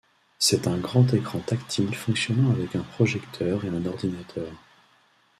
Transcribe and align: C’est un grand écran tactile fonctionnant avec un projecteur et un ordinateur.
C’est 0.39 0.65
un 0.65 0.79
grand 0.79 1.13
écran 1.13 1.37
tactile 1.41 1.93
fonctionnant 1.93 2.49
avec 2.49 2.75
un 2.75 2.81
projecteur 2.81 3.65
et 3.65 3.67
un 3.67 3.85
ordinateur. 3.85 4.51